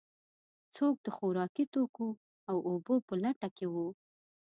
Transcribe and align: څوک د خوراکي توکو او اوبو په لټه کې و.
څوک 0.75 0.95
د 1.05 1.07
خوراکي 1.15 1.65
توکو 1.73 2.07
او 2.49 2.57
اوبو 2.69 2.95
په 3.07 3.13
لټه 3.23 3.49
کې 3.57 3.67
و. 3.73 3.75